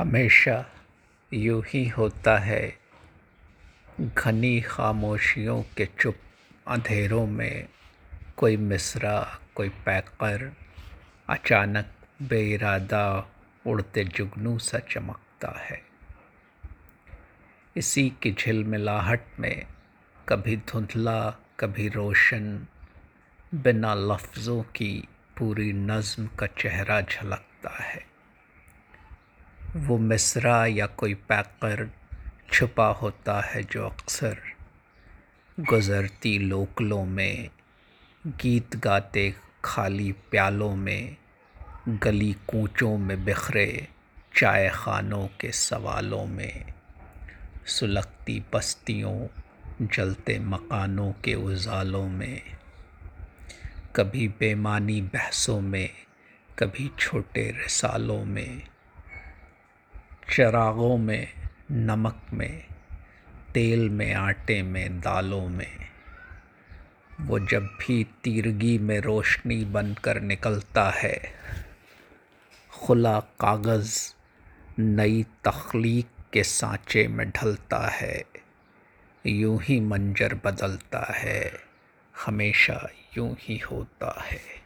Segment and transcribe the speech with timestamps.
[0.00, 0.66] हमेशा
[1.32, 2.78] यूँ ही होता है।
[4.18, 6.16] घनी खामोशियों के चुप
[6.68, 7.68] अंधेरों में
[8.36, 10.52] कोई मिसरा, कोई पैकर,
[11.28, 11.92] अचानक
[12.22, 13.28] बेइरादा
[13.66, 15.82] उड़ते जुगनू सा चमकता है।
[17.76, 19.66] इसी की झिलमिलाहट में
[20.28, 21.30] कभी धुंधला,
[21.60, 22.66] कभी रोशन,
[23.54, 25.08] बिना लफ्ज़ों की
[25.38, 28.09] पूरी नज़्म का चेहरा झलकता है।
[29.76, 31.90] वो मिसरा या कोई पैकर
[32.52, 34.38] छुपा होता है जो अक्सर
[35.60, 37.50] गुज़रती लोकलों में
[38.26, 41.16] गीत गाते खाली प्यालों में,
[41.88, 43.88] गली कूचों में बिखरे
[44.36, 46.64] चाय खानों के सवालों में,
[47.66, 49.26] सुलगती बस्तियों,
[49.86, 52.42] जलते मकानों के उजालों में।
[53.96, 55.90] कभी बेमानी बहसों में,
[56.58, 58.62] कभी छोटे रिसालों में
[60.32, 61.28] चरागों में,
[61.70, 62.64] नमक में,
[63.54, 65.76] तेल में, आटे में, दालों में।
[67.20, 71.32] वो जब भी तीरगी में रोशनी बनकर निकलता है,
[72.70, 74.14] खुला कागज़
[74.78, 78.24] नई तख्लीक के सांचे में ढलता है,
[79.26, 81.52] यूँ ही मंजर बदलता है,
[82.26, 84.59] हमेशा यूँ ही होता है।